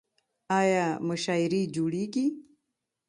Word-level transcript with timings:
آیا 0.59 0.87
مشاعرې 1.07 1.61
جوړیږي؟ 1.75 2.25